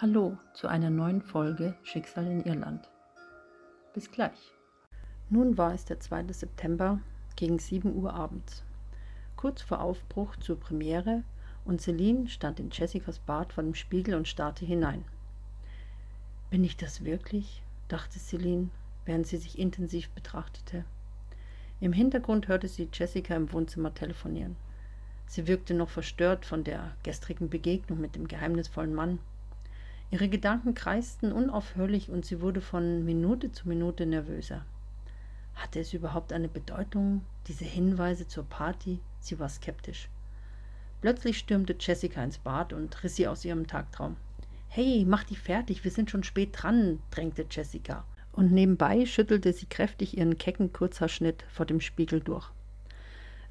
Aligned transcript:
Hallo 0.00 0.38
zu 0.54 0.68
einer 0.68 0.90
neuen 0.90 1.22
Folge 1.22 1.74
Schicksal 1.82 2.24
in 2.24 2.44
Irland. 2.44 2.88
Bis 3.94 4.12
gleich. 4.12 4.52
Nun 5.28 5.58
war 5.58 5.74
es 5.74 5.86
der 5.86 5.98
2. 5.98 6.32
September 6.32 7.00
gegen 7.34 7.58
7 7.58 7.92
Uhr 7.96 8.14
abends. 8.14 8.62
Kurz 9.34 9.60
vor 9.60 9.80
Aufbruch 9.80 10.36
zur 10.36 10.60
Premiere 10.60 11.24
und 11.64 11.80
Celine 11.80 12.28
stand 12.28 12.60
in 12.60 12.70
Jessicas 12.70 13.18
Bad 13.18 13.52
vor 13.52 13.64
dem 13.64 13.74
Spiegel 13.74 14.14
und 14.14 14.28
starrte 14.28 14.64
hinein. 14.64 15.04
Bin 16.48 16.62
ich 16.62 16.76
das 16.76 17.02
wirklich? 17.02 17.64
dachte 17.88 18.20
Celine, 18.20 18.70
während 19.04 19.26
sie 19.26 19.38
sich 19.38 19.58
intensiv 19.58 20.10
betrachtete. 20.10 20.84
Im 21.80 21.92
Hintergrund 21.92 22.46
hörte 22.46 22.68
sie 22.68 22.88
Jessica 22.92 23.34
im 23.34 23.52
Wohnzimmer 23.52 23.92
telefonieren. 23.92 24.54
Sie 25.26 25.48
wirkte 25.48 25.74
noch 25.74 25.90
verstört 25.90 26.46
von 26.46 26.62
der 26.62 26.94
gestrigen 27.02 27.50
Begegnung 27.50 28.00
mit 28.00 28.14
dem 28.14 28.28
geheimnisvollen 28.28 28.94
Mann 28.94 29.18
Ihre 30.10 30.28
Gedanken 30.30 30.74
kreisten 30.74 31.32
unaufhörlich 31.32 32.08
und 32.08 32.24
sie 32.24 32.40
wurde 32.40 32.62
von 32.62 33.04
Minute 33.04 33.52
zu 33.52 33.68
Minute 33.68 34.06
nervöser. 34.06 34.64
Hatte 35.54 35.80
es 35.80 35.92
überhaupt 35.92 36.32
eine 36.32 36.48
Bedeutung, 36.48 37.22
diese 37.46 37.66
Hinweise 37.66 38.26
zur 38.26 38.44
Party? 38.44 39.00
Sie 39.20 39.38
war 39.38 39.50
skeptisch. 39.50 40.08
Plötzlich 41.02 41.38
stürmte 41.38 41.76
Jessica 41.78 42.24
ins 42.24 42.38
Bad 42.38 42.72
und 42.72 43.02
riss 43.04 43.16
sie 43.16 43.28
aus 43.28 43.44
ihrem 43.44 43.66
Tagtraum. 43.66 44.16
Hey, 44.68 45.04
mach 45.06 45.24
dich 45.24 45.40
fertig, 45.40 45.84
wir 45.84 45.90
sind 45.90 46.10
schon 46.10 46.24
spät 46.24 46.50
dran, 46.52 47.00
drängte 47.10 47.44
Jessica. 47.50 48.04
Und 48.32 48.52
nebenbei 48.52 49.04
schüttelte 49.04 49.52
sie 49.52 49.66
kräftig 49.66 50.16
ihren 50.16 50.38
kecken 50.38 50.72
Kurzhaarschnitt 50.72 51.44
vor 51.50 51.66
dem 51.66 51.80
Spiegel 51.80 52.20
durch. 52.20 52.50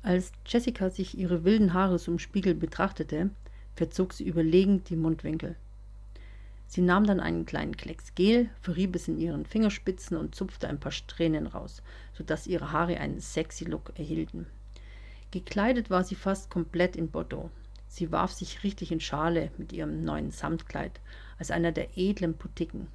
Als 0.01 0.31
Jessica 0.45 0.89
sich 0.89 1.17
ihre 1.17 1.43
wilden 1.43 1.73
Haare 1.73 1.99
zum 1.99 2.17
Spiegel 2.17 2.55
betrachtete, 2.55 3.29
verzog 3.75 4.13
sie 4.13 4.25
überlegend 4.25 4.89
die 4.89 4.95
Mundwinkel. 4.95 5.55
Sie 6.69 6.81
nahm 6.81 7.05
dann 7.05 7.21
einen 7.21 7.45
kleinen 7.45 7.77
Klecks 7.77 8.13
Gel, 8.13 8.49
verrieb 8.59 8.93
es 8.95 9.07
in 9.07 9.17
ihren 9.17 9.45
Fingerspitzen 9.45 10.17
und 10.17 10.35
zupfte 10.35 10.67
ein 10.67 10.79
paar 10.79 10.91
Strähnen 10.91 11.47
raus, 11.47 11.81
sodass 12.13 12.45
ihre 12.45 12.73
Haare 12.73 12.99
einen 12.99 13.21
sexy 13.21 13.63
Look 13.63 13.93
erhielten. 13.97 14.47
Gekleidet 15.31 15.89
war 15.89 16.03
sie 16.03 16.15
fast 16.15 16.49
komplett 16.49 16.97
in 16.97 17.09
Bordeaux. 17.09 17.49
Sie 17.87 18.11
warf 18.11 18.33
sich 18.33 18.63
richtig 18.63 18.91
in 18.91 18.99
Schale 18.99 19.49
mit 19.57 19.71
ihrem 19.71 20.03
neuen 20.03 20.31
Samtkleid, 20.31 20.99
als 21.39 21.51
einer 21.51 21.71
der 21.71 21.97
edlen 21.97 22.37
Putiken. 22.37 22.87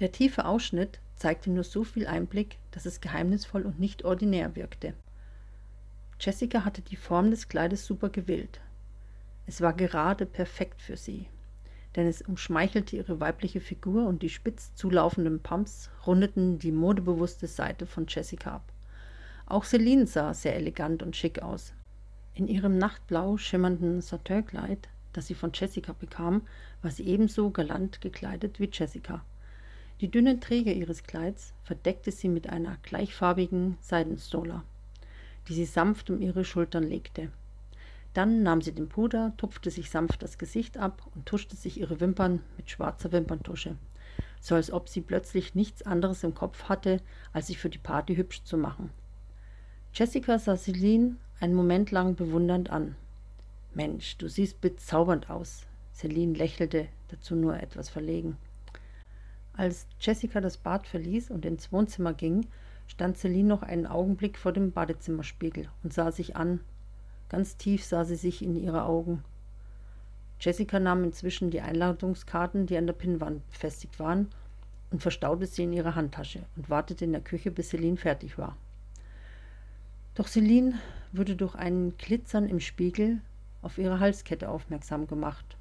Der 0.00 0.12
tiefe 0.12 0.46
Ausschnitt 0.46 0.98
zeigte 1.16 1.50
nur 1.50 1.62
so 1.62 1.84
viel 1.84 2.06
Einblick, 2.06 2.56
dass 2.70 2.86
es 2.86 3.02
geheimnisvoll 3.02 3.62
und 3.62 3.78
nicht 3.78 4.02
ordinär 4.02 4.56
wirkte. 4.56 4.94
Jessica 6.18 6.64
hatte 6.64 6.80
die 6.80 6.96
Form 6.96 7.30
des 7.30 7.48
Kleides 7.48 7.84
super 7.84 8.08
gewählt. 8.08 8.60
Es 9.46 9.60
war 9.60 9.74
gerade 9.74 10.24
perfekt 10.24 10.80
für 10.80 10.96
sie 10.96 11.28
denn 11.96 12.06
es 12.06 12.22
umschmeichelte 12.22 12.96
ihre 12.96 13.20
weibliche 13.20 13.60
Figur 13.60 14.06
und 14.06 14.22
die 14.22 14.30
spitz 14.30 14.74
zulaufenden 14.74 15.40
Pumps 15.40 15.90
rundeten 16.06 16.58
die 16.58 16.72
modebewusste 16.72 17.46
Seite 17.46 17.86
von 17.86 18.06
Jessica 18.08 18.56
ab. 18.56 18.72
Auch 19.46 19.64
Celine 19.64 20.06
sah 20.06 20.32
sehr 20.32 20.56
elegant 20.56 21.02
und 21.02 21.16
schick 21.16 21.42
aus. 21.42 21.74
In 22.34 22.48
ihrem 22.48 22.78
nachtblau 22.78 23.36
schimmernden 23.36 24.00
Satinkleid, 24.00 24.88
das 25.12 25.26
sie 25.26 25.34
von 25.34 25.50
Jessica 25.52 25.92
bekam, 25.92 26.42
war 26.80 26.90
sie 26.90 27.06
ebenso 27.06 27.50
galant 27.50 28.00
gekleidet 28.00 28.58
wie 28.58 28.70
Jessica. 28.72 29.22
Die 30.00 30.10
dünnen 30.10 30.40
Träger 30.40 30.72
ihres 30.72 31.04
Kleids 31.04 31.52
verdeckte 31.62 32.10
sie 32.10 32.28
mit 32.28 32.48
einer 32.48 32.78
gleichfarbigen 32.82 33.76
Seidenstola, 33.80 34.64
die 35.48 35.54
sie 35.54 35.66
sanft 35.66 36.08
um 36.08 36.20
ihre 36.20 36.44
Schultern 36.44 36.84
legte. 36.84 37.30
Dann 38.14 38.42
nahm 38.42 38.60
sie 38.60 38.72
den 38.72 38.88
Puder, 38.88 39.32
tupfte 39.36 39.70
sich 39.70 39.90
sanft 39.90 40.22
das 40.22 40.36
Gesicht 40.36 40.76
ab 40.76 41.02
und 41.14 41.26
tuschte 41.26 41.56
sich 41.56 41.80
ihre 41.80 42.00
Wimpern 42.00 42.40
mit 42.56 42.70
schwarzer 42.70 43.10
Wimperntusche, 43.12 43.76
so 44.40 44.54
als 44.54 44.70
ob 44.70 44.88
sie 44.88 45.00
plötzlich 45.00 45.54
nichts 45.54 45.82
anderes 45.82 46.22
im 46.22 46.34
Kopf 46.34 46.64
hatte, 46.64 47.00
als 47.32 47.46
sich 47.46 47.58
für 47.58 47.70
die 47.70 47.78
Party 47.78 48.16
hübsch 48.16 48.44
zu 48.44 48.58
machen. 48.58 48.90
Jessica 49.94 50.38
sah 50.38 50.56
Celine 50.56 51.16
einen 51.40 51.54
Moment 51.54 51.90
lang 51.90 52.14
bewundernd 52.14 52.70
an. 52.70 52.96
Mensch, 53.74 54.18
du 54.18 54.28
siehst 54.28 54.60
bezaubernd 54.60 55.30
aus. 55.30 55.66
Celine 55.94 56.34
lächelte, 56.34 56.88
dazu 57.08 57.34
nur 57.34 57.60
etwas 57.60 57.88
verlegen. 57.88 58.36
Als 59.54 59.86
Jessica 60.00 60.40
das 60.40 60.56
Bad 60.56 60.86
verließ 60.86 61.30
und 61.30 61.44
ins 61.44 61.72
Wohnzimmer 61.72 62.14
ging, 62.14 62.46
stand 62.86 63.18
Celine 63.18 63.48
noch 63.48 63.62
einen 63.62 63.86
Augenblick 63.86 64.38
vor 64.38 64.52
dem 64.52 64.72
Badezimmerspiegel 64.72 65.68
und 65.82 65.92
sah 65.92 66.10
sich 66.10 66.36
an, 66.36 66.60
Ganz 67.32 67.56
tief 67.56 67.82
sah 67.82 68.04
sie 68.04 68.16
sich 68.16 68.42
in 68.42 68.56
ihre 68.56 68.84
Augen. 68.84 69.24
Jessica 70.38 70.78
nahm 70.78 71.02
inzwischen 71.02 71.50
die 71.50 71.62
Einladungskarten, 71.62 72.66
die 72.66 72.76
an 72.76 72.86
der 72.86 72.92
Pinnwand 72.92 73.48
befestigt 73.48 73.98
waren, 73.98 74.28
und 74.90 75.00
verstaute 75.00 75.46
sie 75.46 75.62
in 75.62 75.72
ihre 75.72 75.94
Handtasche 75.94 76.40
und 76.56 76.68
wartete 76.68 77.06
in 77.06 77.12
der 77.12 77.22
Küche, 77.22 77.50
bis 77.50 77.70
Celine 77.70 77.96
fertig 77.96 78.36
war. 78.36 78.54
Doch 80.14 80.28
Celine 80.28 80.74
wurde 81.12 81.34
durch 81.34 81.54
ein 81.54 81.96
Glitzern 81.96 82.46
im 82.50 82.60
Spiegel 82.60 83.22
auf 83.62 83.78
ihre 83.78 83.98
Halskette 83.98 84.50
aufmerksam 84.50 85.06
gemacht. 85.06 85.56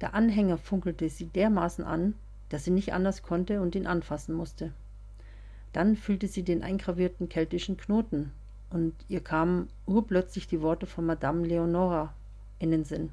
Der 0.00 0.14
Anhänger 0.14 0.56
funkelte 0.56 1.10
sie 1.10 1.26
dermaßen 1.26 1.84
an, 1.84 2.14
dass 2.48 2.64
sie 2.64 2.70
nicht 2.70 2.94
anders 2.94 3.22
konnte 3.22 3.60
und 3.60 3.74
ihn 3.74 3.86
anfassen 3.86 4.34
musste. 4.34 4.72
Dann 5.74 5.96
fühlte 5.96 6.28
sie 6.28 6.44
den 6.44 6.62
eingravierten 6.62 7.28
keltischen 7.28 7.76
Knoten, 7.76 8.32
und 8.72 8.94
ihr 9.08 9.20
kamen 9.20 9.68
urplötzlich 9.86 10.46
die 10.46 10.62
Worte 10.62 10.86
von 10.86 11.04
Madame 11.04 11.46
Leonora 11.46 12.14
in 12.58 12.70
den 12.70 12.84
Sinn. 12.84 13.10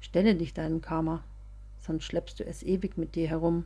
Stelle 0.00 0.34
dich 0.34 0.52
deinem 0.52 0.82
Karma, 0.82 1.24
sonst 1.80 2.04
schleppst 2.04 2.40
du 2.40 2.44
es 2.44 2.62
ewig 2.62 2.98
mit 2.98 3.14
dir 3.14 3.28
herum. 3.28 3.64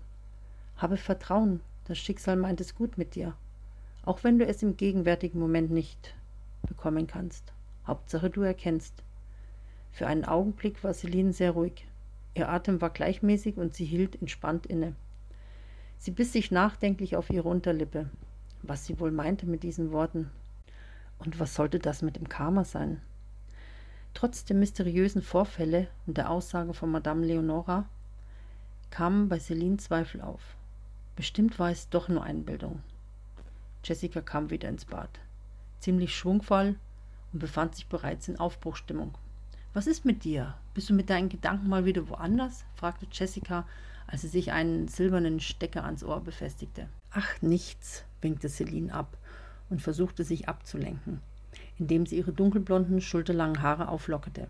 Habe 0.77 0.97
Vertrauen, 0.97 1.61
das 1.87 1.99
Schicksal 1.99 2.37
meint 2.37 2.61
es 2.61 2.77
gut 2.77 2.97
mit 2.97 3.17
dir, 3.17 3.35
auch 4.05 4.23
wenn 4.23 4.39
du 4.39 4.47
es 4.47 4.63
im 4.63 4.77
gegenwärtigen 4.77 5.41
Moment 5.41 5.71
nicht 5.71 6.15
bekommen 6.67 7.07
kannst. 7.07 7.53
Hauptsache 7.87 8.31
du 8.31 8.43
erkennst. 8.43 9.03
Für 9.91 10.07
einen 10.07 10.25
Augenblick 10.25 10.85
war 10.85 10.95
Celine 10.95 11.33
sehr 11.33 11.53
ruhig. 11.53 11.87
Ihr 12.35 12.49
Atem 12.49 12.81
war 12.81 12.91
gleichmäßig 12.91 13.57
und 13.57 13.75
sie 13.75 13.85
hielt 13.85 14.21
entspannt 14.21 14.67
inne. 14.67 14.95
Sie 15.97 16.13
biss 16.13 16.33
sich 16.33 16.53
nachdenklich 16.53 17.17
auf 17.17 17.31
ihre 17.31 17.49
Unterlippe. 17.49 18.09
Was 18.63 18.87
sie 18.87 19.01
wohl 19.01 19.11
meinte 19.11 19.47
mit 19.47 19.63
diesen 19.63 19.91
Worten, 19.91 20.31
und 21.19 21.39
was 21.39 21.55
sollte 21.55 21.79
das 21.79 22.03
mit 22.03 22.17
dem 22.17 22.29
Karma 22.29 22.65
sein? 22.65 23.01
Trotz 24.15 24.45
der 24.45 24.57
mysteriösen 24.57 25.23
Vorfälle 25.23 25.89
und 26.07 26.17
der 26.17 26.31
Aussage 26.31 26.75
von 26.75 26.91
Madame 26.91 27.27
Leonora 27.27 27.89
kamen 28.91 29.29
bei 29.29 29.39
Celine 29.39 29.77
Zweifel 29.77 30.21
auf. 30.21 30.57
Bestimmt 31.17 31.59
war 31.59 31.71
es 31.71 31.89
doch 31.89 32.09
nur 32.09 32.23
Einbildung. 32.23 32.83
Jessica 33.85 34.21
kam 34.21 34.51
wieder 34.51 34.69
ins 34.69 34.85
Bad, 34.85 35.11
ziemlich 35.81 36.17
schwungvoll 36.17 36.77
und 37.33 37.39
befand 37.39 37.75
sich 37.75 37.87
bereits 37.87 38.29
in 38.29 38.39
Aufbruchstimmung. 38.39 39.15
Was 39.75 39.87
ist 39.87 40.05
mit 40.05 40.25
dir? 40.25 40.55
Bist 40.75 40.91
du 40.91 40.95
mit 40.95 41.11
deinen 41.11 41.29
Gedanken 41.29 41.69
mal 41.69 41.85
wieder 41.85 42.09
woanders? 42.09 42.65
fragte 42.75 43.07
Jessica, 43.13 43.67
als 44.07 44.23
sie 44.23 44.29
sich 44.29 44.53
einen 44.53 44.89
silbernen 44.89 45.39
Stecker 45.39 45.85
ans 45.85 46.03
Ohr 46.03 46.21
befestigte. 46.21 46.89
Ach, 47.13 47.41
nichts, 47.43 48.05
winkte 48.21 48.49
Celine 48.49 48.93
ab 48.93 49.17
und 49.71 49.83
versuchte 49.83 50.25
sich 50.25 50.49
abzulenken, 50.49 51.21
indem 51.79 52.07
sie 52.07 52.17
ihre 52.19 52.33
dunkelblonden, 52.33 53.01
schulterlangen 53.01 53.63
Haare 53.63 53.89
auflockerte. 53.89 54.49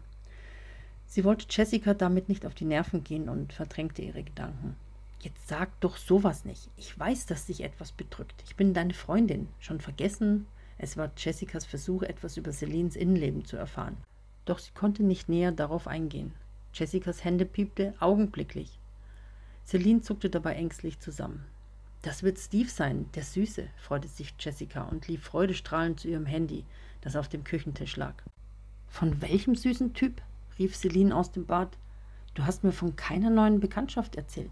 Sie 1.06 1.24
wollte 1.24 1.46
Jessica 1.48 1.94
damit 1.94 2.28
nicht 2.28 2.44
auf 2.44 2.54
die 2.54 2.66
Nerven 2.66 3.02
gehen 3.02 3.28
und 3.28 3.52
verdrängte 3.52 4.02
ihre 4.02 4.22
Gedanken. 4.22 4.76
Jetzt 5.20 5.48
sag 5.48 5.80
doch 5.80 5.96
sowas 5.96 6.44
nicht. 6.44 6.68
Ich 6.76 6.96
weiß, 6.96 7.26
dass 7.26 7.46
dich 7.46 7.64
etwas 7.64 7.92
bedrückt. 7.92 8.44
Ich 8.46 8.56
bin 8.56 8.74
deine 8.74 8.94
Freundin. 8.94 9.48
Schon 9.58 9.80
vergessen? 9.80 10.46
Es 10.76 10.96
war 10.96 11.10
Jessicas 11.16 11.64
Versuch, 11.64 12.02
etwas 12.02 12.36
über 12.36 12.52
Celines 12.52 12.94
Innenleben 12.94 13.44
zu 13.44 13.56
erfahren. 13.56 13.96
Doch 14.44 14.60
sie 14.60 14.70
konnte 14.72 15.02
nicht 15.02 15.28
näher 15.28 15.50
darauf 15.50 15.88
eingehen. 15.88 16.32
Jessicas 16.72 17.24
Hände 17.24 17.46
piepte 17.46 17.94
augenblicklich. 17.98 18.78
Celine 19.66 20.02
zuckte 20.02 20.30
dabei 20.30 20.54
ängstlich 20.54 21.00
zusammen. 21.00 21.44
Das 22.02 22.22
wird 22.22 22.38
Steve 22.38 22.68
sein, 22.68 23.06
der 23.14 23.24
Süße, 23.24 23.68
freute 23.76 24.06
sich 24.06 24.34
Jessica 24.38 24.82
und 24.82 25.08
lief 25.08 25.22
freudestrahlend 25.24 25.98
zu 25.98 26.08
ihrem 26.08 26.26
Handy, 26.26 26.64
das 27.00 27.16
auf 27.16 27.28
dem 27.28 27.42
Küchentisch 27.42 27.96
lag. 27.96 28.14
Von 28.86 29.20
welchem 29.20 29.54
süßen 29.54 29.94
Typ? 29.94 30.22
rief 30.58 30.76
Celine 30.76 31.14
aus 31.14 31.32
dem 31.32 31.46
Bad. 31.46 31.76
Du 32.34 32.44
hast 32.44 32.62
mir 32.62 32.72
von 32.72 32.96
keiner 32.96 33.30
neuen 33.30 33.60
Bekanntschaft 33.60 34.16
erzählt. 34.16 34.50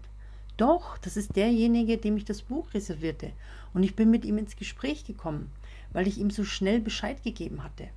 Doch, 0.57 0.97
das 0.97 1.15
ist 1.15 1.35
derjenige, 1.35 1.97
dem 1.97 2.17
ich 2.17 2.25
das 2.25 2.41
Buch 2.41 2.73
reservierte, 2.73 3.31
und 3.73 3.83
ich 3.83 3.95
bin 3.95 4.09
mit 4.09 4.25
ihm 4.25 4.37
ins 4.37 4.55
Gespräch 4.55 5.05
gekommen, 5.05 5.51
weil 5.93 6.07
ich 6.07 6.17
ihm 6.17 6.31
so 6.31 6.43
schnell 6.43 6.81
Bescheid 6.81 7.23
gegeben 7.23 7.63
hatte. 7.63 7.87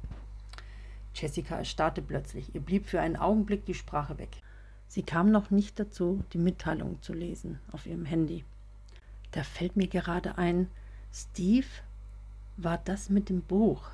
Jessica 1.14 1.56
erstarrte 1.56 2.02
plötzlich, 2.02 2.54
ihr 2.54 2.60
blieb 2.60 2.86
für 2.86 3.00
einen 3.00 3.16
Augenblick 3.16 3.64
die 3.64 3.74
Sprache 3.74 4.18
weg. 4.18 4.42
Sie 4.86 5.02
kam 5.02 5.30
noch 5.30 5.50
nicht 5.50 5.80
dazu, 5.80 6.22
die 6.32 6.38
Mitteilung 6.38 7.00
zu 7.02 7.12
lesen 7.12 7.58
auf 7.72 7.86
ihrem 7.86 8.04
Handy. 8.04 8.44
Da 9.32 9.42
fällt 9.42 9.76
mir 9.76 9.86
gerade 9.86 10.38
ein, 10.38 10.68
Steve 11.12 11.66
war 12.56 12.78
das 12.84 13.10
mit 13.10 13.28
dem 13.28 13.42
Buch. 13.42 13.90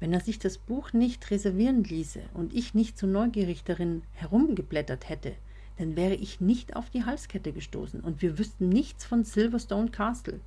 Wenn 0.00 0.12
er 0.12 0.20
sich 0.20 0.38
das 0.38 0.58
Buch 0.58 0.92
nicht 0.92 1.30
reservieren 1.30 1.84
ließe 1.84 2.20
und 2.34 2.52
ich 2.52 2.74
nicht 2.74 2.98
so 2.98 3.06
neugierig 3.06 3.64
darin 3.64 4.02
herumgeblättert 4.12 5.08
hätte, 5.08 5.34
dann 5.78 5.96
wäre 5.96 6.14
ich 6.14 6.40
nicht 6.40 6.76
auf 6.76 6.90
die 6.90 7.04
Halskette 7.04 7.52
gestoßen 7.52 8.00
und 8.00 8.22
wir 8.22 8.38
wüssten 8.38 8.68
nichts 8.68 9.04
von 9.04 9.24
Silverstone 9.24 9.90
Castle. 9.90 10.40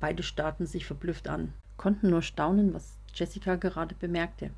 Beide 0.00 0.22
starrten 0.22 0.66
sich 0.66 0.86
verblüfft 0.86 1.28
an, 1.28 1.52
konnten 1.76 2.10
nur 2.10 2.22
staunen, 2.22 2.72
was 2.72 2.96
Jessica 3.14 3.56
gerade 3.56 3.94
bemerkte. 3.94 4.50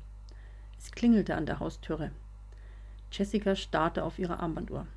Es 0.79 0.91
klingelte 0.91 1.35
an 1.35 1.45
der 1.45 1.59
Haustüre. 1.59 2.11
Jessica 3.11 3.55
starrte 3.55 4.03
auf 4.03 4.19
ihre 4.19 4.39
Armbanduhr. 4.39 4.87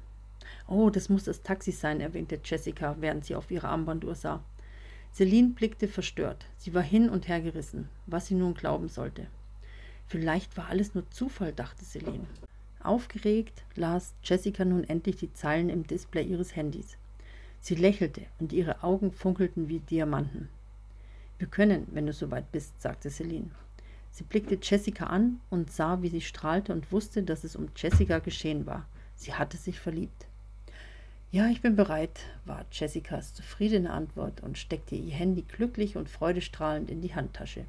Oh, 0.69 0.90
das 0.90 1.08
muss 1.08 1.25
das 1.25 1.43
Taxi 1.43 1.72
sein, 1.72 2.00
erwähnte 2.00 2.40
Jessica, 2.43 2.96
während 3.00 3.25
sie 3.25 3.34
auf 3.34 3.50
ihre 3.50 3.69
Armbanduhr 3.69 4.14
sah. 4.14 4.43
Celine 5.12 5.50
blickte 5.50 5.88
verstört. 5.88 6.46
Sie 6.58 6.75
war 6.75 6.82
hin 6.82 7.08
und 7.08 7.28
her 7.28 7.40
gerissen, 7.40 7.88
was 8.06 8.26
sie 8.26 8.34
nun 8.34 8.54
glauben 8.54 8.88
sollte. 8.88 9.26
Vielleicht 10.06 10.56
war 10.56 10.69
alles 10.69 10.94
nur 10.94 11.08
Zufall, 11.10 11.52
dachte 11.52 11.84
Celine. 11.84 12.26
Aufgeregt 12.82 13.64
las 13.75 14.14
Jessica 14.22 14.64
nun 14.64 14.84
endlich 14.84 15.16
die 15.16 15.32
Zeilen 15.32 15.69
im 15.69 15.87
Display 15.87 16.22
ihres 16.22 16.54
Handys. 16.54 16.96
Sie 17.60 17.75
lächelte 17.75 18.22
und 18.38 18.52
ihre 18.52 18.84
Augen 18.84 19.10
funkelten 19.10 19.69
wie 19.69 19.81
Diamanten. 19.81 20.49
Wir 21.38 21.49
können, 21.49 21.88
wenn 21.90 22.06
du 22.06 22.12
soweit 22.12 22.52
bist, 22.52 22.81
sagte 22.81 23.10
Celine. 23.10 23.50
Sie 24.12 24.25
blickte 24.25 24.58
Jessica 24.62 25.06
an 25.06 25.40
und 25.50 25.70
sah, 25.70 26.00
wie 26.00 26.08
sie 26.08 26.20
strahlte 26.20 26.72
und 26.72 26.92
wusste, 26.92 27.22
dass 27.22 27.44
es 27.44 27.56
um 27.56 27.69
Jessica 27.76 28.20
geschehen 28.20 28.64
war. 28.64 28.87
Sie 29.14 29.34
hatte 29.34 29.56
sich 29.56 29.81
verliebt. 29.81 30.26
Ja, 31.32 31.49
ich 31.49 31.61
bin 31.61 31.75
bereit, 31.75 32.20
war 32.44 32.64
Jessicas 32.70 33.34
zufriedene 33.34 33.90
Antwort 33.90 34.43
und 34.43 34.58
steckte 34.58 34.94
ihr 34.94 35.12
Handy 35.12 35.43
glücklich 35.43 35.96
und 35.96 36.08
freudestrahlend 36.08 36.88
in 36.88 37.02
die 37.02 37.14
Handtasche. 37.14 37.64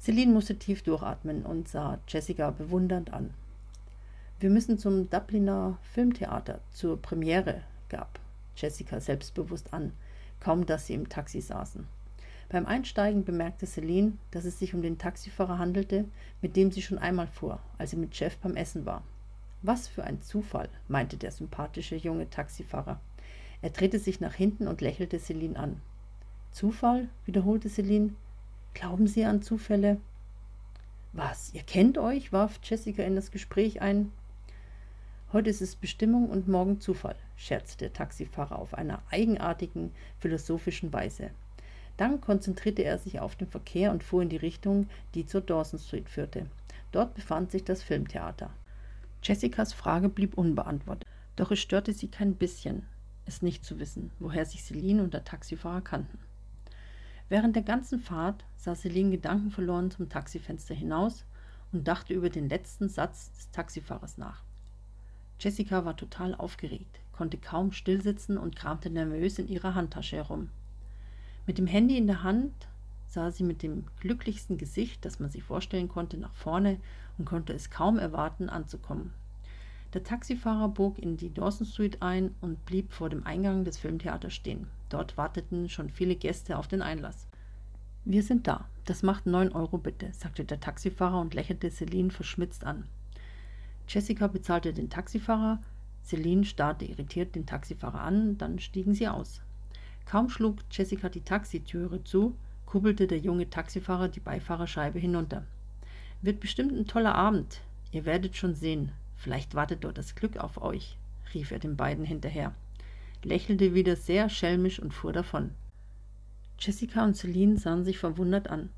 Celine 0.00 0.32
musste 0.32 0.58
tief 0.58 0.82
durchatmen 0.82 1.44
und 1.44 1.68
sah 1.68 2.00
Jessica 2.08 2.50
bewundernd 2.50 3.12
an. 3.12 3.32
Wir 4.40 4.50
müssen 4.50 4.76
zum 4.76 5.08
Dubliner 5.08 5.78
Filmtheater 5.94 6.58
zur 6.72 7.00
Premiere, 7.00 7.62
gab 7.88 8.18
Jessica 8.56 9.00
selbstbewusst 9.00 9.72
an, 9.72 9.92
kaum 10.40 10.66
dass 10.66 10.88
sie 10.88 10.94
im 10.94 11.08
Taxi 11.08 11.40
saßen. 11.40 11.86
Beim 12.48 12.66
Einsteigen 12.66 13.24
bemerkte 13.24 13.66
Celine, 13.66 14.14
dass 14.32 14.44
es 14.44 14.58
sich 14.58 14.74
um 14.74 14.82
den 14.82 14.98
Taxifahrer 14.98 15.58
handelte, 15.58 16.06
mit 16.42 16.56
dem 16.56 16.72
sie 16.72 16.82
schon 16.82 16.98
einmal 16.98 17.28
fuhr, 17.28 17.60
als 17.78 17.92
sie 17.92 17.96
mit 17.96 18.18
Jeff 18.18 18.36
beim 18.38 18.56
Essen 18.56 18.84
war. 18.84 19.04
Was 19.62 19.86
für 19.86 20.02
ein 20.02 20.20
Zufall, 20.20 20.68
meinte 20.88 21.16
der 21.16 21.30
sympathische 21.30 21.94
junge 21.94 22.28
Taxifahrer. 22.28 23.00
Er 23.60 23.70
drehte 23.70 24.00
sich 24.00 24.20
nach 24.20 24.34
hinten 24.34 24.66
und 24.66 24.80
lächelte 24.80 25.20
Celine 25.20 25.56
an. 25.56 25.80
Zufall? 26.50 27.08
wiederholte 27.26 27.68
Celine. 27.68 28.10
Glauben 28.74 29.06
Sie 29.06 29.24
an 29.24 29.40
Zufälle? 29.40 29.98
Was, 31.12 31.54
ihr 31.54 31.62
kennt 31.62 31.96
euch? 31.96 32.32
warf 32.32 32.58
Jessica 32.64 33.04
in 33.04 33.14
das 33.14 33.30
Gespräch 33.30 33.80
ein. 33.80 34.10
Heute 35.32 35.50
ist 35.50 35.62
es 35.62 35.76
Bestimmung 35.76 36.28
und 36.28 36.48
morgen 36.48 36.80
Zufall, 36.80 37.16
scherzte 37.36 37.78
der 37.78 37.92
Taxifahrer 37.92 38.58
auf 38.58 38.74
einer 38.74 39.00
eigenartigen, 39.10 39.92
philosophischen 40.18 40.92
Weise. 40.92 41.30
Dann 41.96 42.20
konzentrierte 42.20 42.82
er 42.82 42.98
sich 42.98 43.20
auf 43.20 43.36
den 43.36 43.46
Verkehr 43.46 43.92
und 43.92 44.02
fuhr 44.02 44.22
in 44.22 44.28
die 44.28 44.36
Richtung, 44.36 44.88
die 45.14 45.24
zur 45.24 45.40
Dawson 45.40 45.78
Street 45.78 46.08
führte. 46.08 46.46
Dort 46.90 47.14
befand 47.14 47.52
sich 47.52 47.62
das 47.62 47.82
Filmtheater. 47.82 48.50
Jessicas 49.22 49.72
Frage 49.72 50.08
blieb 50.08 50.36
unbeantwortet, 50.36 51.08
doch 51.36 51.50
es 51.50 51.60
störte 51.60 51.92
sie 51.92 52.08
kein 52.08 52.34
bisschen, 52.34 52.86
es 53.24 53.40
nicht 53.40 53.64
zu 53.64 53.78
wissen, 53.78 54.10
woher 54.18 54.44
sich 54.44 54.64
Celine 54.64 55.02
und 55.02 55.14
der 55.14 55.24
Taxifahrer 55.24 55.80
kannten. 55.80 56.18
Während 57.28 57.56
der 57.56 57.62
ganzen 57.62 58.00
Fahrt 58.00 58.44
sah 58.56 58.74
Celine 58.74 59.12
gedankenverloren 59.12 59.90
zum 59.90 60.08
Taxifenster 60.08 60.74
hinaus 60.74 61.24
und 61.72 61.88
dachte 61.88 62.14
über 62.14 62.30
den 62.30 62.48
letzten 62.48 62.88
Satz 62.88 63.32
des 63.32 63.50
Taxifahrers 63.52 64.18
nach. 64.18 64.42
Jessica 65.38 65.84
war 65.84 65.96
total 65.96 66.34
aufgeregt, 66.34 67.00
konnte 67.12 67.38
kaum 67.38 67.72
stillsitzen 67.72 68.36
und 68.36 68.56
kramte 68.56 68.90
nervös 68.90 69.38
in 69.38 69.48
ihrer 69.48 69.74
Handtasche 69.74 70.16
herum. 70.16 70.50
Mit 71.46 71.58
dem 71.58 71.66
Handy 71.66 71.96
in 71.96 72.06
der 72.06 72.22
Hand 72.22 72.68
sah 73.12 73.30
sie 73.30 73.44
mit 73.44 73.62
dem 73.62 73.84
glücklichsten 74.00 74.56
Gesicht, 74.56 75.04
das 75.04 75.20
man 75.20 75.28
sich 75.28 75.42
vorstellen 75.42 75.88
konnte, 75.88 76.16
nach 76.16 76.34
vorne 76.34 76.78
und 77.18 77.26
konnte 77.26 77.52
es 77.52 77.68
kaum 77.68 77.98
erwarten, 77.98 78.48
anzukommen. 78.48 79.12
Der 79.92 80.02
Taxifahrer 80.02 80.68
bog 80.68 80.98
in 80.98 81.18
die 81.18 81.34
Dawson 81.34 81.66
Street 81.66 82.00
ein 82.00 82.34
und 82.40 82.64
blieb 82.64 82.92
vor 82.92 83.10
dem 83.10 83.26
Eingang 83.26 83.64
des 83.64 83.76
Filmtheaters 83.76 84.32
stehen. 84.32 84.66
Dort 84.88 85.18
warteten 85.18 85.68
schon 85.68 85.90
viele 85.90 86.16
Gäste 86.16 86.56
auf 86.56 86.66
den 86.66 86.80
Einlass. 86.80 87.28
Wir 88.06 88.22
sind 88.22 88.46
da. 88.46 88.66
Das 88.86 89.02
macht 89.02 89.26
neun 89.26 89.52
Euro 89.52 89.76
bitte, 89.76 90.10
sagte 90.12 90.44
der 90.44 90.60
Taxifahrer 90.60 91.20
und 91.20 91.34
lächelte 91.34 91.70
Celine 91.70 92.10
verschmitzt 92.10 92.64
an. 92.64 92.84
Jessica 93.86 94.26
bezahlte 94.26 94.72
den 94.72 94.88
Taxifahrer, 94.88 95.60
Celine 96.02 96.44
starrte 96.44 96.86
irritiert 96.86 97.34
den 97.34 97.44
Taxifahrer 97.44 98.00
an, 98.00 98.38
dann 98.38 98.58
stiegen 98.58 98.94
sie 98.94 99.06
aus. 99.06 99.42
Kaum 100.06 100.30
schlug 100.30 100.56
Jessica 100.70 101.10
die 101.10 101.20
Taxitüre 101.20 102.02
zu, 102.02 102.34
kubbelte 102.72 103.06
der 103.06 103.18
junge 103.18 103.50
Taxifahrer 103.50 104.08
die 104.08 104.20
Beifahrerscheibe 104.20 104.98
hinunter. 104.98 105.44
Wird 106.22 106.40
bestimmt 106.40 106.72
ein 106.72 106.86
toller 106.86 107.14
Abend. 107.14 107.60
Ihr 107.90 108.06
werdet 108.06 108.34
schon 108.34 108.54
sehen. 108.54 108.92
Vielleicht 109.14 109.54
wartet 109.54 109.84
dort 109.84 109.98
das 109.98 110.14
Glück 110.14 110.38
auf 110.38 110.56
euch, 110.62 110.96
rief 111.34 111.50
er 111.50 111.58
den 111.58 111.76
beiden 111.76 112.06
hinterher, 112.06 112.54
lächelte 113.24 113.74
wieder 113.74 113.94
sehr 113.94 114.30
schelmisch 114.30 114.80
und 114.80 114.94
fuhr 114.94 115.12
davon. 115.12 115.50
Jessica 116.58 117.04
und 117.04 117.14
Celine 117.14 117.58
sahen 117.58 117.84
sich 117.84 117.98
verwundert 117.98 118.48
an, 118.48 118.70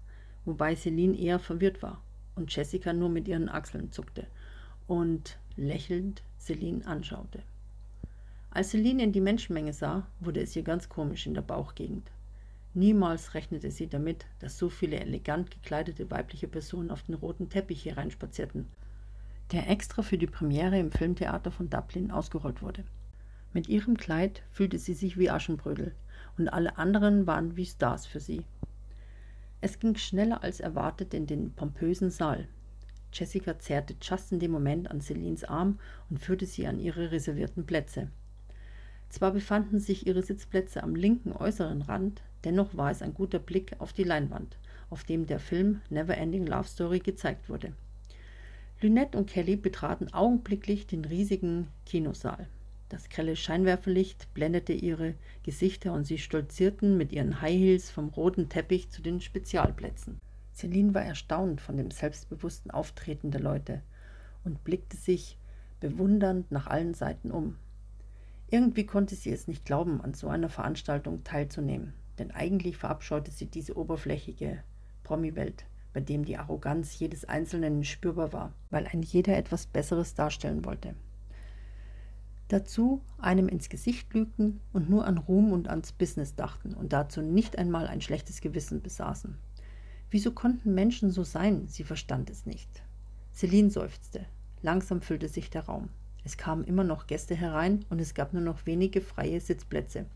wobei 0.45 0.75
Celine 0.75 1.17
eher 1.17 1.39
verwirrt 1.39 1.81
war 1.81 2.03
und 2.35 2.53
Jessica 2.53 2.93
nur 2.93 3.11
mit 3.11 3.29
ihren 3.29 3.49
Achseln 3.49 3.93
zuckte 3.93 4.27
und 4.89 5.39
lächelnd 5.55 6.25
Celine 6.41 6.85
anschaute. 6.85 7.45
Als 8.51 8.71
Celine 8.71 9.05
in 9.05 9.13
die 9.13 9.21
Menschenmenge 9.21 9.73
sah, 9.73 10.05
wurde 10.19 10.41
es 10.41 10.57
ihr 10.57 10.65
ganz 10.65 10.89
komisch 10.89 11.29
in 11.29 11.35
der 11.35 11.43
Bauchgegend. 11.43 12.11
Niemals 12.77 13.35
rechnete 13.35 13.71
sie 13.71 13.87
damit, 13.87 14.27
dass 14.41 14.59
so 14.59 14.69
viele 14.69 14.99
elegant 14.99 15.53
gekleidete 15.53 16.11
weibliche 16.11 16.49
Personen 16.49 16.91
auf 16.91 17.05
den 17.05 17.15
roten 17.15 17.49
Teppich 17.49 17.85
hereinspazierten, 17.85 18.67
der 19.53 19.71
extra 19.71 20.03
für 20.03 20.19
die 20.19 20.27
Premiere 20.27 20.79
im 20.81 20.91
Filmtheater 20.91 21.53
von 21.53 21.71
Dublin 21.71 22.11
ausgerollt 22.11 22.63
wurde. 22.63 22.83
Mit 23.53 23.69
ihrem 23.69 23.97
Kleid 23.97 24.43
fühlte 24.51 24.81
sie 24.81 24.95
sich 24.95 25.17
wie 25.17 25.31
Aschenbrödel, 25.31 25.95
und 26.37 26.49
alle 26.49 26.77
anderen 26.77 27.29
waren 27.29 27.57
wie 27.57 27.65
Stars 27.65 28.07
für 28.07 28.19
sie. 28.19 28.45
Es 29.61 29.79
ging 29.79 29.95
schneller 29.95 30.43
als 30.43 30.59
erwartet 30.59 31.15
in 31.15 31.29
den 31.29 31.53
pompösen 31.53 32.11
Saal. 32.11 32.49
Jessica 33.13 33.57
zerrte 33.61 33.95
just 34.03 34.33
in 34.33 34.41
dem 34.41 34.51
Moment 34.51 34.91
an 34.91 35.01
Celines 35.01 35.45
Arm 35.45 35.79
und 36.11 36.19
führte 36.19 36.47
sie 36.47 36.67
an 36.67 36.81
ihre 36.81 37.13
reservierten 37.13 37.65
Plätze. 37.65 38.11
Zwar 39.11 39.31
befanden 39.31 39.79
sich 39.79 40.09
ihre 40.09 40.25
Sitzplätze 40.25 40.83
am 40.83 40.97
linken 40.97 41.33
äußeren 41.33 41.83
Rand, 41.83 42.21
dennoch 42.45 42.77
war 42.77 42.91
es 42.91 43.03
ein 43.03 43.15
guter 43.15 43.39
Blick 43.39 43.75
auf 43.79 43.93
die 43.93 44.05
Leinwand, 44.05 44.59
auf 44.91 45.05
dem 45.05 45.27
der 45.27 45.41
Film 45.41 45.81
Neverending 45.91 46.47
Love 46.47 46.69
Story 46.69 46.99
gezeigt 46.99 47.49
wurde. 47.49 47.73
Lynette 48.81 49.17
und 49.17 49.31
Kelly 49.31 49.57
betraten 49.57 50.13
augenblicklich 50.13 50.87
den 50.87 51.05
riesigen 51.05 51.69
Kinosaal. 51.87 52.47
Das 52.89 53.09
grelle 53.09 53.35
Scheinwerferlicht 53.35 54.33
blendete 54.35 54.73
ihre 54.73 55.15
Gesichter 55.43 55.93
und 55.93 56.05
sie 56.05 56.19
stolzierten 56.19 56.97
mit 56.97 57.13
ihren 57.13 57.41
High 57.41 57.59
Heels 57.59 57.91
vom 57.91 58.09
roten 58.11 58.49
Teppich 58.49 58.91
zu 58.91 59.01
den 59.03 59.21
Spezialplätzen. 59.21 60.21
Celine 60.53 60.95
war 60.95 61.03
erstaunt 61.03 61.61
von 61.61 61.77
dem 61.77 61.91
selbstbewussten 61.91 62.71
Auftreten 62.71 63.31
der 63.31 63.41
Leute 63.41 63.83
und 64.45 64.63
blickte 64.63 64.97
sich 64.97 65.39
bewundernd 65.81 66.53
nach 66.53 66.67
allen 66.67 66.95
Seiten 66.95 67.31
um. 67.31 67.57
Irgendwie 68.51 68.87
konnte 68.87 69.17
sie 69.17 69.31
es 69.31 69.49
nicht 69.49 69.65
glauben, 69.65 70.01
an 70.01 70.15
so 70.15 70.29
einer 70.29 70.49
Veranstaltung 70.49 71.25
teilzunehmen, 71.25 71.95
denn 72.19 72.31
eigentlich 72.31 72.77
verabscheute 72.77 73.31
sie 73.31 73.47
diese 73.47 73.77
oberflächige 73.77 74.63
Promi-Welt, 75.03 75.65
bei 75.93 76.01
dem 76.01 76.25
die 76.25 76.37
Arroganz 76.37 76.99
jedes 76.99 77.25
Einzelnen 77.25 77.85
spürbar 77.85 78.33
war, 78.33 78.53
weil 78.71 78.87
ein 78.87 79.03
jeder 79.03 79.37
etwas 79.37 79.67
Besseres 79.67 80.15
darstellen 80.15 80.65
wollte. 80.65 80.95
Dazu 82.49 83.01
einem 83.19 83.49
ins 83.49 83.69
Gesicht 83.69 84.13
lügten 84.13 84.61
und 84.73 84.91
nur 84.91 85.07
an 85.07 85.19
Ruhm 85.19 85.53
und 85.53 85.69
ans 85.69 85.93
Business 85.93 86.35
dachten 86.35 86.75
und 86.75 86.93
dazu 86.93 87.23
nicht 87.23 87.59
einmal 87.59 87.87
ein 87.87 88.01
schlechtes 88.01 88.41
Gewissen 88.41 88.83
besaßen. 88.83 89.39
Wieso 90.11 90.33
konnten 90.33 90.75
Menschen 90.75 91.11
so 91.11 91.25
sein? 91.25 91.67
Sie 91.69 91.85
verstand 91.85 92.31
es 92.31 92.47
nicht. 92.47 92.83
Celine 93.33 93.71
seufzte. 93.71 94.27
Langsam 94.63 95.01
füllte 95.01 95.29
sich 95.29 95.51
der 95.51 95.65
Raum. 95.65 95.89
Es 96.23 96.37
kamen 96.37 96.65
immer 96.65 96.85
noch 96.85 97.07
Gäste 97.07 97.35
herein 97.35 97.85
und 97.91 98.01
es 98.01 98.15
gab 98.15 98.33
nur 98.33 98.43
noch 98.43 98.67
wenige 98.67 99.01
freie 99.01 99.41
Sitzplätze. 99.41 100.07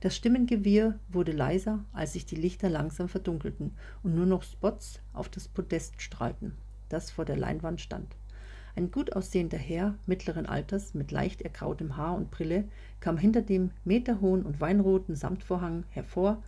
Das 0.00 0.14
Stimmengewirr 0.14 0.98
wurde 1.08 1.32
leiser, 1.32 1.84
als 1.92 2.12
sich 2.12 2.26
die 2.26 2.36
Lichter 2.36 2.68
langsam 2.68 3.08
verdunkelten 3.08 3.74
und 4.02 4.14
nur 4.14 4.26
noch 4.26 4.42
Spots 4.42 5.00
auf 5.14 5.30
das 5.30 5.48
Podest 5.48 6.02
strahlten, 6.02 6.52
das 6.90 7.10
vor 7.10 7.24
der 7.24 7.36
Leinwand 7.36 7.80
stand. 7.80 8.14
Ein 8.76 8.90
gut 8.90 9.16
aussehender 9.16 9.56
Herr 9.56 9.94
mittleren 10.04 10.44
Alters 10.44 10.92
mit 10.92 11.10
leicht 11.10 11.40
ergrautem 11.40 11.96
Haar 11.96 12.14
und 12.14 12.30
Brille 12.30 12.68
kam 13.00 13.16
hinter 13.16 13.40
dem 13.40 13.70
meterhohen 13.84 14.42
und 14.42 14.60
weinroten 14.60 15.16
Samtvorhang 15.16 15.84
hervor. 15.88 16.42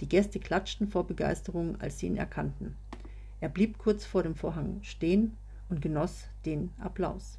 Die 0.00 0.08
Gäste 0.08 0.40
klatschten 0.40 0.88
vor 0.88 1.06
Begeisterung, 1.06 1.78
als 1.82 1.98
sie 1.98 2.06
ihn 2.06 2.16
erkannten. 2.16 2.74
Er 3.40 3.50
blieb 3.50 3.76
kurz 3.76 4.06
vor 4.06 4.22
dem 4.22 4.34
Vorhang 4.34 4.78
stehen 4.82 5.36
und 5.68 5.82
genoss 5.82 6.24
den 6.46 6.70
Applaus. 6.78 7.38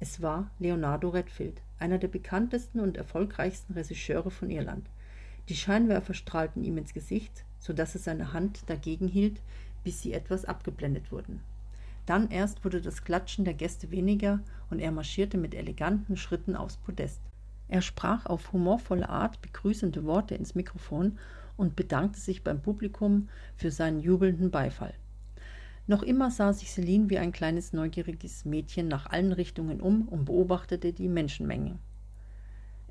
Es 0.00 0.22
war 0.22 0.50
Leonardo 0.58 1.10
Redfield, 1.10 1.60
einer 1.78 1.98
der 1.98 2.08
bekanntesten 2.08 2.80
und 2.80 2.96
erfolgreichsten 2.96 3.74
Regisseure 3.74 4.30
von 4.30 4.48
Irland. 4.48 4.88
Die 5.52 5.58
Scheinwerfer 5.58 6.14
strahlten 6.14 6.64
ihm 6.64 6.78
ins 6.78 6.94
Gesicht, 6.94 7.44
so 7.58 7.74
dass 7.74 7.94
er 7.94 8.00
seine 8.00 8.32
Hand 8.32 8.70
dagegen 8.70 9.06
hielt, 9.06 9.42
bis 9.84 10.00
sie 10.00 10.14
etwas 10.14 10.46
abgeblendet 10.46 11.12
wurden. 11.12 11.40
Dann 12.06 12.30
erst 12.30 12.64
wurde 12.64 12.80
das 12.80 13.04
Klatschen 13.04 13.44
der 13.44 13.52
Gäste 13.52 13.90
weniger 13.90 14.40
und 14.70 14.78
er 14.78 14.90
marschierte 14.92 15.36
mit 15.36 15.54
eleganten 15.54 16.16
Schritten 16.16 16.56
aufs 16.56 16.78
Podest. 16.78 17.20
Er 17.68 17.82
sprach 17.82 18.24
auf 18.24 18.54
humorvolle 18.54 19.10
Art 19.10 19.42
begrüßende 19.42 20.04
Worte 20.04 20.36
ins 20.36 20.54
Mikrofon 20.54 21.18
und 21.58 21.76
bedankte 21.76 22.18
sich 22.18 22.42
beim 22.42 22.62
Publikum 22.62 23.28
für 23.54 23.70
seinen 23.70 24.00
jubelnden 24.00 24.50
Beifall. 24.50 24.94
Noch 25.86 26.02
immer 26.02 26.30
sah 26.30 26.54
sich 26.54 26.70
Celine 26.70 27.10
wie 27.10 27.18
ein 27.18 27.32
kleines 27.32 27.74
neugieriges 27.74 28.46
Mädchen 28.46 28.88
nach 28.88 29.04
allen 29.04 29.32
Richtungen 29.32 29.82
um 29.82 30.08
und 30.08 30.24
beobachtete 30.24 30.94
die 30.94 31.08
Menschenmenge. 31.08 31.78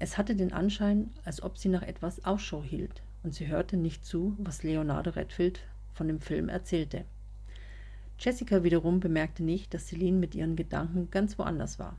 Es 0.03 0.17
hatte 0.17 0.35
den 0.35 0.51
Anschein, 0.51 1.11
als 1.25 1.43
ob 1.43 1.59
sie 1.59 1.69
nach 1.69 1.83
etwas 1.83 2.25
Ausschau 2.25 2.63
hielt, 2.63 3.03
und 3.21 3.35
sie 3.35 3.45
hörte 3.45 3.77
nicht 3.77 4.03
zu, 4.03 4.35
was 4.39 4.63
Leonardo 4.63 5.11
Redfield 5.11 5.59
von 5.93 6.07
dem 6.07 6.19
Film 6.19 6.49
erzählte. 6.49 7.05
Jessica 8.17 8.63
wiederum 8.63 8.99
bemerkte 8.99 9.43
nicht, 9.43 9.75
dass 9.75 9.89
Celine 9.89 10.17
mit 10.17 10.33
ihren 10.33 10.55
Gedanken 10.55 11.11
ganz 11.11 11.37
woanders 11.37 11.77
war. 11.77 11.95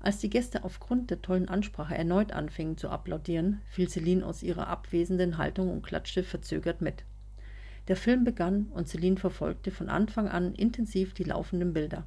Als 0.00 0.18
die 0.18 0.30
Gäste 0.30 0.64
aufgrund 0.64 1.10
der 1.10 1.22
tollen 1.22 1.48
Ansprache 1.48 1.96
erneut 1.96 2.32
anfingen 2.32 2.76
zu 2.76 2.88
applaudieren, 2.88 3.60
fiel 3.70 3.88
Celine 3.88 4.26
aus 4.26 4.42
ihrer 4.42 4.66
abwesenden 4.66 5.38
Haltung 5.38 5.70
und 5.70 5.86
klatschte 5.86 6.24
verzögert 6.24 6.80
mit. 6.80 7.04
Der 7.86 7.94
Film 7.94 8.24
begann 8.24 8.66
und 8.72 8.88
Celine 8.88 9.16
verfolgte 9.16 9.70
von 9.70 9.88
Anfang 9.88 10.26
an 10.26 10.56
intensiv 10.56 11.14
die 11.14 11.22
laufenden 11.22 11.72
Bilder. 11.72 12.02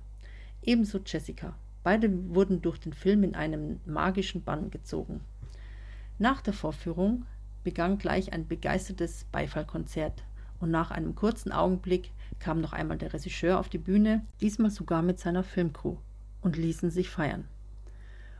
Ebenso 0.61 0.99
Jessica. 1.05 1.55
Beide 1.85 2.33
wurden 2.33 2.63
durch 2.63 2.79
den 2.79 2.93
Film 2.93 3.23
in 3.23 3.35
einem 3.35 3.79
magischen 3.85 4.43
Bann 4.43 4.71
gezogen. 4.71 5.21
Nach 6.17 6.41
der 6.41 6.53
Vorführung 6.53 7.27
begann 7.63 7.99
gleich 7.99 8.33
ein 8.33 8.47
begeistertes 8.47 9.25
Beifallkonzert, 9.25 10.23
und 10.59 10.71
nach 10.71 10.89
einem 10.89 11.13
kurzen 11.13 11.51
Augenblick 11.51 12.09
kam 12.39 12.59
noch 12.59 12.73
einmal 12.73 12.97
der 12.97 13.13
Regisseur 13.13 13.59
auf 13.59 13.69
die 13.69 13.77
Bühne, 13.77 14.25
diesmal 14.41 14.71
sogar 14.71 15.03
mit 15.03 15.19
seiner 15.19 15.43
Filmcrew, 15.43 15.97
und 16.41 16.57
ließen 16.57 16.89
sich 16.89 17.11
feiern. 17.11 17.45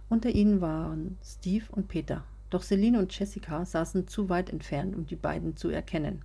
Unter 0.09 0.31
ihnen 0.31 0.59
waren 0.59 1.19
Steve 1.23 1.65
und 1.69 1.87
Peter, 1.87 2.23
doch 2.49 2.63
Celine 2.63 2.97
und 2.97 3.15
Jessica 3.15 3.63
saßen 3.63 4.07
zu 4.07 4.27
weit 4.27 4.49
entfernt, 4.49 4.95
um 4.95 5.05
die 5.05 5.15
beiden 5.15 5.55
zu 5.55 5.69
erkennen. 5.69 6.23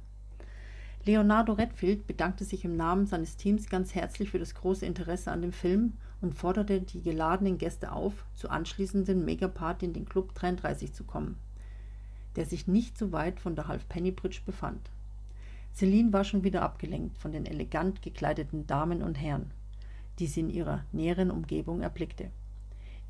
Leonardo 1.05 1.53
Redfield 1.53 2.07
bedankte 2.07 2.45
sich 2.45 2.65
im 2.65 2.79
Namen 2.79 3.05
seines 3.05 3.37
Teams 3.37 3.69
ganz 3.69 3.95
herzlich 3.95 4.31
für 4.31 4.39
das 4.39 4.55
große 4.55 4.87
Interesse 4.87 5.31
an 5.31 5.43
dem 5.43 5.53
Film 5.53 5.99
und 6.21 6.35
forderte 6.35 6.81
die 6.81 7.03
geladenen 7.03 7.59
Gäste 7.59 7.93
auf, 7.93 8.25
zur 8.35 8.50
anschließenden 8.50 9.25
Megaparty 9.25 9.87
in 9.87 9.93
den 9.93 10.07
Club 10.07 10.35
33 10.35 10.93
zu 10.93 11.05
kommen, 11.05 11.39
der 12.37 12.47
sich 12.47 12.67
nicht 12.67 12.99
so 12.99 13.12
weit 13.12 13.41
von 13.41 13.57
der 13.57 13.69
Halfpenny 13.69 14.11
Bridge 14.11 14.41
befand. 14.45 14.91
Celine 15.75 16.12
war 16.12 16.25
schon 16.25 16.45
wieder 16.45 16.62
abgelenkt 16.62 17.17
von 17.19 17.33
den 17.33 17.47
elegant 17.47 18.03
gekleideten 18.03 18.67
Damen 18.67 19.03
und 19.03 19.15
Herren, 19.15 19.50
die 20.19 20.27
sie 20.27 20.41
in 20.41 20.50
ihrer 20.50 20.85
näheren 20.93 21.31
Umgebung 21.31 21.81
erblickte. 21.81 22.31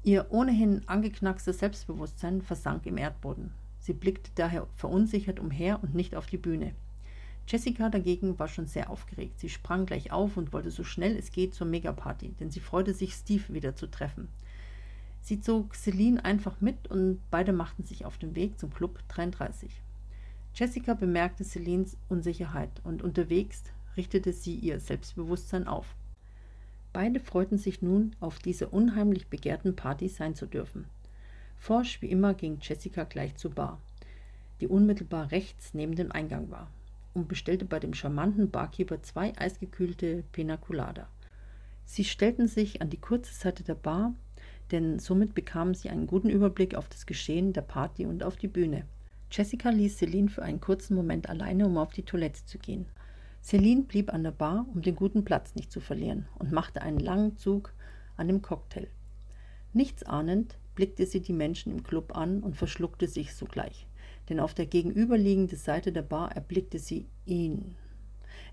Ihr 0.02 0.26
ohnehin 0.30 0.82
angeknackstes 0.86 1.58
Selbstbewusstsein 1.58 2.42
versank 2.42 2.86
im 2.86 2.96
Erdboden. 2.96 3.52
Sie 3.80 3.92
blickte 3.92 4.30
daher 4.34 4.66
verunsichert 4.76 5.40
umher 5.40 5.82
und 5.82 5.94
nicht 5.94 6.14
auf 6.14 6.26
die 6.26 6.38
Bühne. 6.38 6.74
Jessica 7.50 7.88
dagegen 7.88 8.38
war 8.38 8.46
schon 8.46 8.68
sehr 8.68 8.90
aufgeregt. 8.90 9.40
Sie 9.40 9.48
sprang 9.48 9.84
gleich 9.84 10.12
auf 10.12 10.36
und 10.36 10.52
wollte 10.52 10.70
so 10.70 10.84
schnell 10.84 11.16
es 11.16 11.32
geht 11.32 11.52
zur 11.52 11.66
Megaparty, 11.66 12.28
denn 12.38 12.52
sie 12.52 12.60
freute 12.60 12.94
sich, 12.94 13.12
Steve 13.12 13.52
wieder 13.52 13.74
zu 13.74 13.88
treffen. 13.88 14.28
Sie 15.20 15.40
zog 15.40 15.74
Celine 15.74 16.24
einfach 16.24 16.60
mit 16.60 16.86
und 16.88 17.18
beide 17.28 17.52
machten 17.52 17.82
sich 17.82 18.04
auf 18.04 18.18
den 18.18 18.36
Weg 18.36 18.60
zum 18.60 18.72
Club 18.72 19.00
33. 19.08 19.68
Jessica 20.54 20.94
bemerkte 20.94 21.44
Celines 21.44 21.96
Unsicherheit 22.08 22.70
und 22.84 23.02
unterwegs 23.02 23.64
richtete 23.96 24.32
sie 24.32 24.54
ihr 24.54 24.78
Selbstbewusstsein 24.78 25.66
auf. 25.66 25.96
Beide 26.92 27.18
freuten 27.18 27.58
sich 27.58 27.82
nun, 27.82 28.14
auf 28.20 28.38
dieser 28.38 28.72
unheimlich 28.72 29.26
begehrten 29.26 29.74
Party 29.74 30.08
sein 30.08 30.36
zu 30.36 30.46
dürfen. 30.46 30.84
Forsch 31.58 32.00
wie 32.00 32.10
immer 32.10 32.34
ging 32.34 32.58
Jessica 32.60 33.02
gleich 33.04 33.34
zur 33.34 33.50
Bar, 33.52 33.80
die 34.60 34.68
unmittelbar 34.68 35.32
rechts 35.32 35.74
neben 35.74 35.96
dem 35.96 36.12
Eingang 36.12 36.50
war, 36.50 36.70
und 37.14 37.28
bestellte 37.28 37.64
bei 37.64 37.80
dem 37.80 37.94
charmanten 37.94 38.50
Barkeeper 38.50 39.02
zwei 39.02 39.36
eisgekühlte 39.36 40.24
Pina 40.32 40.56
Colada. 40.56 41.08
Sie 41.84 42.04
stellten 42.04 42.46
sich 42.46 42.82
an 42.82 42.90
die 42.90 43.00
kurze 43.00 43.34
Seite 43.34 43.64
der 43.64 43.74
Bar, 43.74 44.14
denn 44.70 44.98
somit 44.98 45.34
bekamen 45.34 45.74
sie 45.74 45.90
einen 45.90 46.06
guten 46.06 46.30
Überblick 46.30 46.74
auf 46.74 46.88
das 46.88 47.06
Geschehen 47.06 47.52
der 47.52 47.62
Party 47.62 48.06
und 48.06 48.22
auf 48.22 48.36
die 48.36 48.48
Bühne. 48.48 48.84
Jessica 49.30 49.70
ließ 49.70 49.98
Celine 49.98 50.28
für 50.28 50.42
einen 50.42 50.60
kurzen 50.60 50.94
Moment 50.94 51.28
alleine, 51.28 51.66
um 51.66 51.78
auf 51.78 51.92
die 51.92 52.04
Toilette 52.04 52.44
zu 52.44 52.58
gehen. 52.58 52.86
Celine 53.42 53.82
blieb 53.82 54.12
an 54.12 54.22
der 54.22 54.32
Bar, 54.32 54.66
um 54.72 54.82
den 54.82 54.96
guten 54.96 55.24
Platz 55.24 55.54
nicht 55.54 55.72
zu 55.72 55.80
verlieren, 55.80 56.26
und 56.38 56.52
machte 56.52 56.82
einen 56.82 56.98
langen 56.98 57.36
Zug 57.36 57.72
an 58.16 58.28
dem 58.28 58.42
Cocktail. 58.42 58.88
Nichts 59.72 60.02
ahnend 60.02 60.58
blickte 60.74 61.06
sie 61.06 61.20
die 61.20 61.32
Menschen 61.32 61.72
im 61.72 61.82
Club 61.82 62.16
an 62.16 62.40
und 62.40 62.56
verschluckte 62.56 63.06
sich 63.06 63.34
sogleich, 63.34 63.86
denn 64.30 64.40
auf 64.40 64.54
der 64.54 64.66
gegenüberliegenden 64.66 65.58
Seite 65.58 65.92
der 65.92 66.02
Bar 66.02 66.32
erblickte 66.34 66.78
sie 66.78 67.08
ihn. 67.26 67.74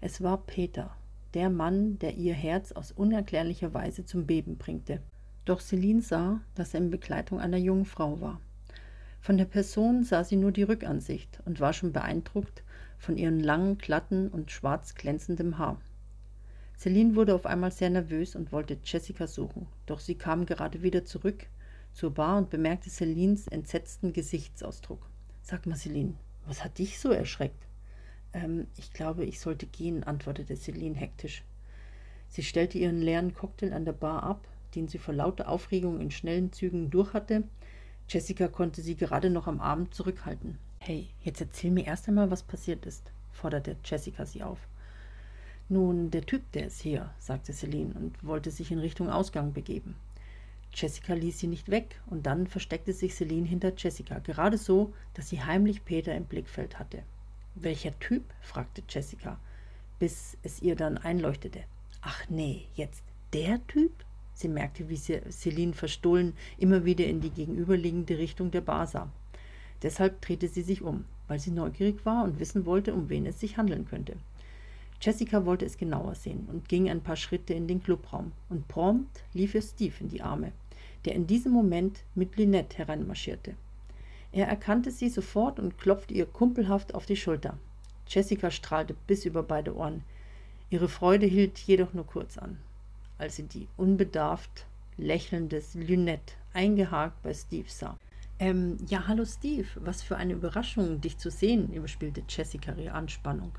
Es 0.02 0.22
war 0.22 0.46
Peter, 0.46 0.98
der 1.36 1.52
Mann, 1.52 2.00
der 2.00 2.16
ihr 2.16 2.34
Herz 2.34 2.72
aus 2.72 2.92
unerklärlicher 2.92 3.76
Weise 3.76 4.04
zum 4.04 4.26
Beben 4.26 4.58
bringte. 4.58 5.02
Doch 5.46 5.62
Celine 5.62 6.02
sah, 6.02 6.42
dass 6.56 6.74
er 6.74 6.82
in 6.82 6.90
Begleitung 6.90 7.40
einer 7.40 7.58
jungen 7.58 7.86
Frau 7.86 8.20
war. 8.20 8.42
Von 9.22 9.38
der 9.38 9.46
Person 9.46 10.04
sah 10.04 10.24
sie 10.24 10.36
nur 10.36 10.52
die 10.52 10.64
Rückansicht 10.64 11.42
und 11.46 11.60
war 11.60 11.74
schon 11.74 11.94
beeindruckt 11.94 12.64
von 12.98 13.16
ihrem 13.16 13.40
langen, 13.40 13.78
glatten 13.78 14.30
und 14.30 14.50
schwarz 14.50 14.96
glänzendem 14.96 15.60
Haar. 15.60 15.80
Celine 16.76 17.16
wurde 17.16 17.36
auf 17.36 17.46
einmal 17.46 17.72
sehr 17.72 17.92
nervös 17.92 18.36
und 18.36 18.52
wollte 18.52 18.78
Jessica 18.84 19.28
suchen, 19.28 19.68
doch 19.86 20.00
sie 20.00 20.16
kam 20.16 20.46
gerade 20.48 20.82
wieder 20.82 21.06
zurück 21.06 21.48
zur 21.94 22.14
Bar 22.14 22.38
und 22.38 22.50
bemerkte 22.50 22.90
Celines 22.90 23.48
entsetzten 23.48 24.14
Gesichtsausdruck. 24.14 25.08
Sag 25.50 25.66
mal, 25.66 25.78
Celine, 25.78 26.14
was 26.46 26.62
hat 26.62 26.78
dich 26.78 27.00
so 27.00 27.10
erschreckt? 27.10 27.68
Ähm, 28.34 28.68
ich 28.76 28.92
glaube, 28.92 29.24
ich 29.24 29.40
sollte 29.40 29.66
gehen, 29.66 30.04
antwortete 30.04 30.58
Celine 30.58 30.98
hektisch. 30.98 31.46
Sie 32.28 32.44
stellte 32.44 32.78
ihren 32.78 33.02
leeren 33.02 33.34
Cocktail 33.34 33.72
an 33.72 33.86
der 33.86 33.94
Bar 33.94 34.24
ab, 34.24 34.46
den 34.76 34.90
sie 34.90 34.98
vor 34.98 35.14
lauter 35.14 35.48
Aufregung 35.48 36.02
in 36.02 36.12
schnellen 36.12 36.52
Zügen 36.52 36.90
durchhatte, 36.90 37.44
Jessica 38.10 38.50
konnte 38.50 38.82
sie 38.82 38.98
gerade 38.98 39.30
noch 39.30 39.48
am 39.48 39.62
Abend 39.62 39.94
zurückhalten. 39.94 40.58
Hey, 40.80 41.08
jetzt 41.22 41.40
erzähl 41.40 41.72
mir 41.72 41.86
erst 41.86 42.10
einmal, 42.10 42.30
was 42.30 42.44
passiert 42.44 42.86
ist, 42.86 43.14
forderte 43.32 43.78
Jessica 43.86 44.26
sie 44.26 44.44
auf. 44.44 44.60
Nun, 45.70 46.12
der 46.12 46.26
Typ, 46.26 46.52
der 46.52 46.68
ist 46.68 46.82
hier, 46.82 47.14
sagte 47.20 47.54
Celine 47.54 47.94
und 47.94 48.22
wollte 48.22 48.52
sich 48.52 48.70
in 48.70 48.80
Richtung 48.80 49.10
Ausgang 49.10 49.54
begeben. 49.54 49.96
Jessica 50.74 51.14
ließ 51.14 51.40
sie 51.40 51.48
nicht 51.48 51.70
weg, 51.70 52.00
und 52.08 52.26
dann 52.26 52.48
versteckte 52.48 52.94
sich 52.94 53.16
Celine 53.16 53.48
hinter 53.48 53.74
Jessica, 53.76 54.20
gerade 54.20 54.58
so, 54.58 54.94
dass 55.14 55.30
sie 55.30 55.42
heimlich 55.42 55.86
Peter 55.86 56.16
im 56.16 56.26
Blickfeld 56.26 56.80
hatte. 56.80 57.04
Welcher 57.56 57.98
Typ? 58.00 58.24
fragte 58.42 58.84
Jessica, 58.88 59.40
bis 60.00 60.38
es 60.44 60.62
ihr 60.62 60.76
dann 60.76 60.98
einleuchtete. 60.98 61.64
Ach 62.02 62.30
nee, 62.30 62.66
jetzt 62.76 63.04
der 63.34 63.66
Typ? 63.68 63.92
Sie 64.34 64.48
merkte, 64.48 64.88
wie 64.88 64.98
Celine 64.98 65.74
verstohlen 65.74 66.34
immer 66.60 66.86
wieder 66.86 67.06
in 67.06 67.22
die 67.22 67.32
gegenüberliegende 67.32 68.20
Richtung 68.20 68.52
der 68.52 68.62
Bar 68.62 68.86
sah. 68.86 69.12
Deshalb 69.82 70.22
drehte 70.22 70.48
sie 70.48 70.62
sich 70.62 70.84
um, 70.84 71.06
weil 71.28 71.40
sie 71.40 71.52
neugierig 71.52 72.06
war 72.06 72.24
und 72.24 72.40
wissen 72.40 72.66
wollte, 72.66 72.94
um 72.94 73.10
wen 73.10 73.26
es 73.26 73.40
sich 73.40 73.58
handeln 73.58 73.88
könnte. 73.88 74.16
Jessica 75.02 75.46
wollte 75.46 75.66
es 75.66 75.78
genauer 75.78 76.16
sehen 76.16 76.48
und 76.52 76.68
ging 76.70 76.90
ein 76.90 77.02
paar 77.02 77.16
Schritte 77.16 77.54
in 77.54 77.68
den 77.68 77.84
Clubraum. 77.84 78.32
Und 78.50 78.68
prompt 78.68 79.24
lief 79.34 79.54
ihr 79.56 79.62
Steve 79.62 79.94
in 80.00 80.10
die 80.10 80.22
Arme, 80.22 80.52
der 81.06 81.14
in 81.14 81.28
diesem 81.28 81.52
Moment 81.52 82.04
mit 82.16 82.38
Lynette 82.38 82.78
hereinmarschierte. 82.78 83.56
Er 84.32 84.48
erkannte 84.48 84.92
sie 84.92 85.10
sofort 85.10 85.60
und 85.60 85.78
klopfte 85.78 86.14
ihr 86.14 86.26
kumpelhaft 86.26 86.96
auf 86.96 87.06
die 87.06 87.16
Schulter. 87.16 87.58
Jessica 88.08 88.52
strahlte 88.52 88.96
bis 89.06 89.26
über 89.26 89.44
beide 89.44 89.76
Ohren. 89.76 90.04
Ihre 90.70 90.90
Freude 90.90 91.26
hielt 91.26 91.60
jedoch 91.60 91.94
nur 91.94 92.06
kurz 92.06 92.38
an 92.38 92.58
als 93.18 93.36
sie 93.36 93.44
die 93.44 93.68
unbedarft 93.78 94.66
lächelndes 94.98 95.76
Lynette 95.76 96.34
eingehakt 96.54 97.22
bei 97.24 97.34
Steve 97.34 97.70
sah. 97.70 97.98
Ähm, 98.40 98.78
ja, 98.88 99.08
hallo 99.08 99.26
Steve, 99.26 99.68
was 99.76 100.04
für 100.04 100.16
eine 100.16 100.34
Überraschung, 100.34 101.02
dich 101.02 101.18
zu 101.18 101.32
sehen, 101.32 101.74
überspielte 101.74 102.24
Jessica 102.28 102.74
ihre 102.74 102.94
Anspannung. 102.94 103.52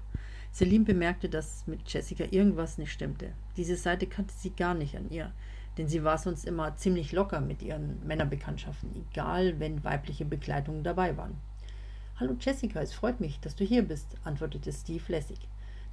Celine 0.58 0.84
bemerkte, 0.84 1.28
dass 1.28 1.68
mit 1.68 1.88
Jessica 1.88 2.24
irgendwas 2.32 2.78
nicht 2.78 2.90
stimmte. 2.90 3.30
Diese 3.56 3.76
Seite 3.76 4.08
kannte 4.08 4.34
sie 4.36 4.50
gar 4.50 4.74
nicht 4.74 4.96
an 4.96 5.08
ihr, 5.08 5.30
denn 5.76 5.86
sie 5.86 6.02
war 6.02 6.18
sonst 6.18 6.44
immer 6.44 6.74
ziemlich 6.74 7.12
locker 7.12 7.40
mit 7.40 7.62
ihren 7.62 8.04
Männerbekanntschaften, 8.04 8.90
egal 9.12 9.60
wenn 9.60 9.84
weibliche 9.84 10.24
Begleitungen 10.24 10.82
dabei 10.82 11.16
waren. 11.16 11.36
Hallo 12.16 12.34
Jessica, 12.40 12.80
es 12.80 12.92
freut 12.92 13.20
mich, 13.20 13.38
dass 13.38 13.54
du 13.54 13.64
hier 13.64 13.82
bist, 13.82 14.16
antwortete 14.24 14.72
Steve 14.72 15.04
lässig. 15.06 15.38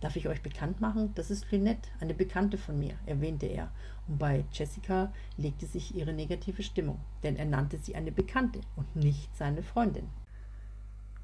Darf 0.01 0.15
ich 0.15 0.27
euch 0.27 0.41
bekannt 0.41 0.81
machen? 0.81 1.11
Das 1.13 1.29
ist 1.29 1.51
Lynette, 1.51 1.87
eine 1.99 2.15
Bekannte 2.15 2.57
von 2.57 2.79
mir, 2.79 2.95
erwähnte 3.05 3.45
er, 3.45 3.69
und 4.07 4.17
bei 4.17 4.45
Jessica 4.51 5.13
legte 5.37 5.67
sich 5.67 5.93
ihre 5.93 6.11
negative 6.11 6.63
Stimmung, 6.63 6.99
denn 7.21 7.35
er 7.35 7.45
nannte 7.45 7.77
sie 7.77 7.93
eine 7.93 8.11
Bekannte 8.11 8.61
und 8.75 8.95
nicht 8.95 9.29
seine 9.37 9.61
Freundin. 9.61 10.09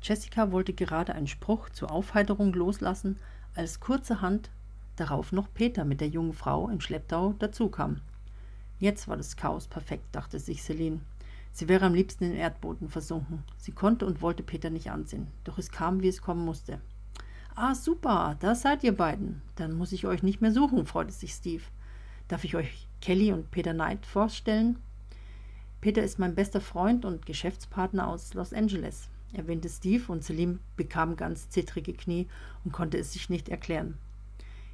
Jessica 0.01 0.51
wollte 0.51 0.73
gerade 0.73 1.13
einen 1.13 1.27
Spruch 1.27 1.69
zur 1.69 1.91
Aufheiterung 1.91 2.53
loslassen, 2.53 3.17
als 3.55 3.79
kurzerhand 3.79 4.49
darauf 4.95 5.31
noch 5.31 5.53
Peter 5.53 5.85
mit 5.85 6.01
der 6.01 6.07
jungen 6.07 6.33
Frau 6.33 6.69
im 6.69 6.81
Schlepptau 6.81 7.33
dazukam. 7.39 8.01
Jetzt 8.79 9.07
war 9.07 9.17
das 9.17 9.35
Chaos 9.35 9.67
perfekt, 9.67 10.05
dachte 10.11 10.39
sich 10.39 10.63
Celine. 10.63 11.01
Sie 11.51 11.67
wäre 11.67 11.85
am 11.85 11.93
liebsten 11.93 12.23
in 12.23 12.31
den 12.31 12.39
Erdboden 12.39 12.89
versunken. 12.89 13.43
Sie 13.57 13.73
konnte 13.73 14.05
und 14.05 14.21
wollte 14.21 14.41
Peter 14.41 14.69
nicht 14.69 14.89
ansehen, 14.89 15.27
doch 15.43 15.57
es 15.57 15.71
kam, 15.71 16.01
wie 16.01 16.07
es 16.07 16.21
kommen 16.21 16.45
musste. 16.45 16.79
Ah, 17.55 17.75
super, 17.75 18.37
da 18.39 18.55
seid 18.55 18.83
ihr 18.83 18.95
beiden. 18.95 19.41
Dann 19.55 19.73
muss 19.73 19.91
ich 19.91 20.07
euch 20.07 20.23
nicht 20.23 20.41
mehr 20.41 20.51
suchen, 20.51 20.85
freute 20.85 21.11
sich 21.11 21.33
Steve. 21.33 21.63
Darf 22.27 22.43
ich 22.43 22.55
euch 22.55 22.87
Kelly 23.01 23.33
und 23.33 23.51
Peter 23.51 23.73
Knight 23.73 24.05
vorstellen? 24.05 24.79
Peter 25.81 26.01
ist 26.01 26.17
mein 26.17 26.35
bester 26.35 26.61
Freund 26.61 27.05
und 27.05 27.25
Geschäftspartner 27.25 28.07
aus 28.07 28.33
Los 28.33 28.53
Angeles, 28.53 29.09
erwähnte 29.33 29.69
Steve 29.69 30.11
und 30.11 30.23
Selim 30.23 30.59
bekam 30.75 31.15
ganz 31.15 31.49
zittrige 31.49 31.93
Knie 31.93 32.27
und 32.63 32.71
konnte 32.71 32.97
es 32.97 33.13
sich 33.13 33.29
nicht 33.29 33.49
erklären. 33.49 33.97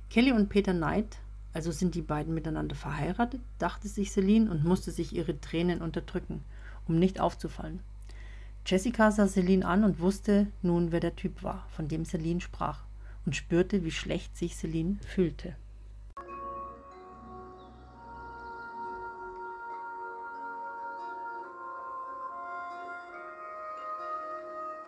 Kelly 0.10 0.32
und 0.32 0.50
Peter 0.50 0.74
Knight, 0.74 1.18
also 1.54 1.72
sind 1.72 1.96
die 1.96 2.02
beiden 2.02 2.34
miteinander 2.34 2.76
verheiratet, 2.76 3.42
dachte 3.60 3.88
sich 3.88 4.12
Celine 4.12 4.50
und 4.50 4.64
musste 4.64 4.92
sich 4.92 5.14
ihre 5.14 5.40
Tränen 5.40 5.82
unterdrücken, 5.82 6.44
um 6.88 6.98
nicht 6.98 7.20
aufzufallen. 7.20 7.80
Jessica 8.66 9.12
sah 9.12 9.28
Celine 9.28 9.66
an 9.66 9.84
und 9.84 10.00
wusste 10.00 10.48
nun, 10.62 10.92
wer 10.92 11.00
der 11.00 11.16
Typ 11.16 11.42
war, 11.44 11.66
von 11.70 11.88
dem 11.88 12.06
Celine 12.06 12.42
sprach, 12.42 12.84
und 13.26 13.36
spürte, 13.36 13.84
wie 13.84 13.92
schlecht 13.92 14.38
sich 14.38 14.56
Celine 14.56 14.98
fühlte. 15.06 15.56